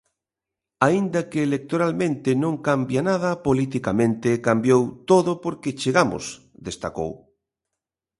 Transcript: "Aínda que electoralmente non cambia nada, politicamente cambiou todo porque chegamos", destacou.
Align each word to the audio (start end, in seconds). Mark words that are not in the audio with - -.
"Aínda 0.87 1.19
que 1.29 1.39
electoralmente 1.47 2.29
non 2.43 2.53
cambia 2.67 3.01
nada, 3.09 3.29
politicamente 3.47 4.29
cambiou 4.47 4.81
todo 5.09 5.31
porque 5.43 5.77
chegamos", 5.81 6.23
destacou. 6.67 7.11